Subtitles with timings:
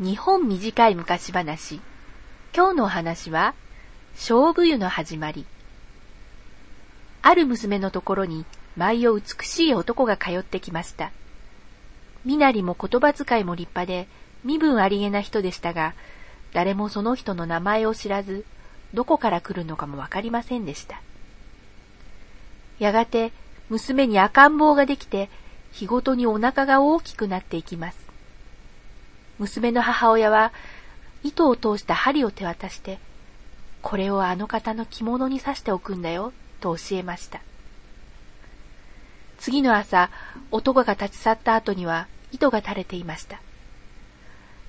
[0.00, 1.80] 日本短い昔話。
[2.52, 3.54] 今日のお話は、
[4.16, 5.46] 勝負湯の始まり。
[7.22, 8.44] ある娘のところに、
[8.76, 11.12] 舞を美しい男が通ってきました。
[12.24, 14.08] 身なりも言葉遣いも立派で、
[14.42, 15.94] 身分ありげな人でしたが、
[16.52, 18.44] 誰もその人の名前を知らず、
[18.94, 21.00] どこから来るのかもわかりませんでした。
[22.80, 23.30] やがて、
[23.70, 25.30] 娘に赤ん坊ができて、
[25.70, 28.03] 日ごとにお腹が大きくなっていきます。
[29.38, 30.52] 娘の母親は、
[31.22, 32.98] 糸を通した針を手渡して、
[33.82, 37.40] これをあの方の着物に刺しておくんだよ、と教えました。
[39.38, 40.10] 次の朝、
[40.50, 43.40] 男が立ち去った後には糸が垂れていました。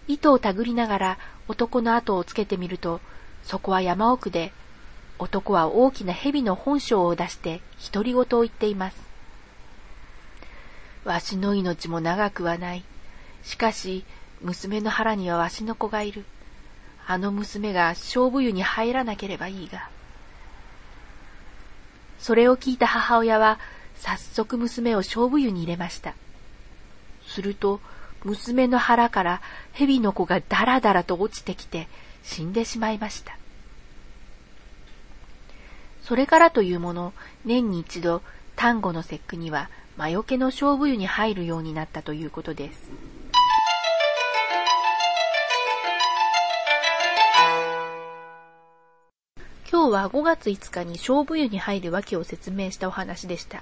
[0.08, 3.00] 糸を手繰りながら男の後をつけてみると、
[3.44, 4.52] そこは山奥で、
[5.18, 7.62] 男は大きな蛇の本性を出して
[7.94, 8.98] 独り言を言っています。
[11.06, 12.84] わしの命も長くはない。
[13.44, 14.04] しかし、
[14.46, 16.24] 娘の腹にはわしの子がいる。
[17.08, 19.90] あの娘が勝負湯に入らなければいいが。
[22.20, 23.60] それを聞いた母親は、
[23.96, 26.14] 早速娘を勝負湯に入れました。
[27.26, 27.82] すると、
[28.24, 29.42] 娘の腹から
[29.74, 31.88] 蛇の子がダラダラと落ちてきて
[32.24, 33.38] 死んでしまいました。
[36.04, 37.14] それからというもの、
[37.46, 38.22] 年に一度、
[38.56, 43.15] 丹後の節句には魔除けの勝負湯に入るようになったということです。
[49.86, 53.62] 今日は5月5日に勝負湯に入る訳を説明したお話でした。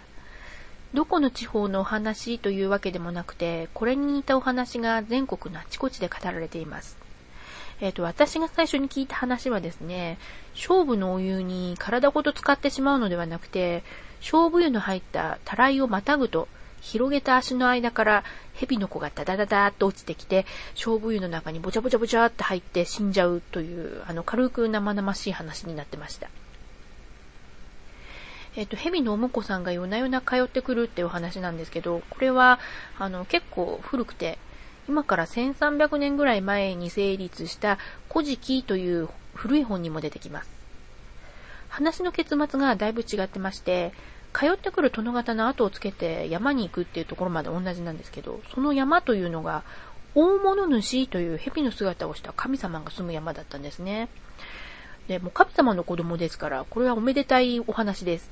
[0.93, 6.95] どこの地方のお話というわけでもなくて、これに似たお話が全国のあちこちで語られています。
[7.81, 10.17] えっ、ー、と、私が最初に聞いた話はですね、
[10.55, 13.83] 勝負のお湯に体ごと使ってしまうのではなくて、
[14.21, 16.47] 勝負湯の入ったたらいをまたぐと、
[16.84, 18.23] 広げた足の間から
[18.56, 20.45] 蛇の子がダダダダーっと落ちてきて、
[20.76, 26.27] 勝負湯の中にぼちゃぼちゃぼちゃって入って死んじゃうという、あの、軽く生々しい話になってました。
[28.58, 32.60] えっ、と、蛇のお婿さんが夜な夜な通ってくるっていうお話なんですけど、これは、
[32.99, 34.38] あの、結構古くて、
[34.89, 37.77] 今から1300年ぐらい前に成立した
[38.11, 40.49] 古事記という古い本にも出てきます。
[41.70, 43.93] 話の結末がだいぶ違ってまして、
[44.33, 49.64] 通ってくる殿方の後をつけて山に行くっていうところまで同じなんですけど、その山というのが、
[50.16, 54.10] 大物主という蛇の姿をした神様が住む山だったんですね。
[55.08, 58.30] で、もう神様の子供ですから、これはおめでたいお話です。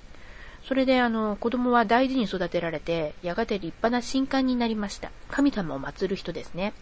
[0.68, 5.12] それであの、子供は大事に育てられて、やがて立派な神官になりました。
[5.30, 6.74] 神様を祀る人ですね。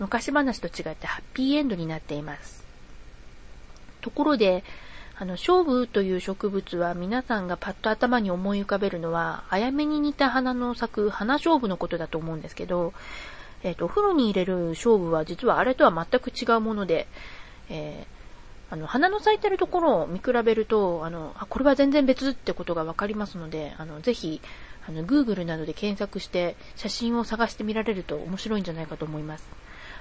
[0.00, 2.64] 昔話と違ってハッピーエンドになっています。
[4.00, 4.64] ところで、
[5.16, 12.92] あの、勝負という植物は皆さんがパッと頭に思い浮かべるのは、あやめに似た花の咲く花勝負のことだと思うんですけど、
[13.62, 17.06] えっ、ー、と、お風呂に入れる勝負は実はあれとは全く違うもので、
[17.68, 24.40] えー、あの、花の咲いてるところを見比べると、あの、あ、これは全然別ってことがわかりますので、あの、ぜひ、
[24.88, 29.48] あの、Google などで検索して写真を探してみられると面白いんじゃないかと思います。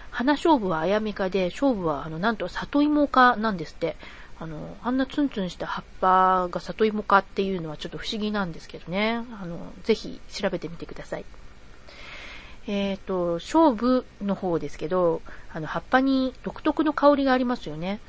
[0.09, 3.95] 花勝負はあやめ科で、勝負はあの、なんと里芋科なんですって。
[4.39, 9.21] あの、あんなツンツンした葉っぱが里芋かっていうのはちょっと不思議なんですけどね。
[9.41, 11.25] あの、ぜひ調べてみてください。
[12.67, 15.21] えっ、ー、と、勝負の方ですけど、
[15.53, 17.99] あの、葉っぱに独特の香りがありますよね。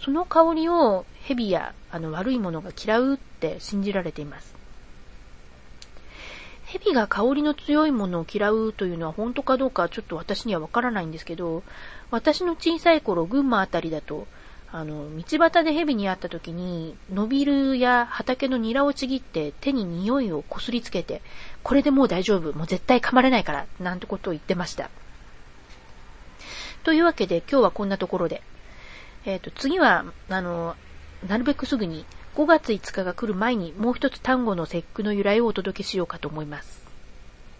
[0.00, 4.54] その香りを蛇やあの悪いものが嫌うって信じられています。
[6.66, 11.62] 蛇が香りの強いものを嫌うというのは本当かどうかちょっと私にはわからないんですけど、
[12.10, 14.26] 私の小さい頃、群馬あたりだと、
[14.76, 21.22] あの、道端で蛇に会った時に、伸びるや畑のニラをちぎって手に匂いをこすりつけて、
[21.62, 24.90] これでもう大丈夫、もう絶対噛まれないから、なんてことを言ってました。
[26.82, 28.42] というわけで今日はこんなところで。
[29.26, 30.74] えっ、ー、と、次は、あの、
[31.28, 36.83] なるべくすぐに5月5日が来る前にもう一つ単語の節句の由来をお届けしようかと思います。